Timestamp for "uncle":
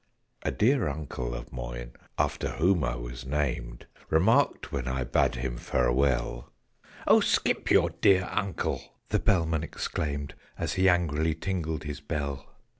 0.89-1.35, 8.31-8.81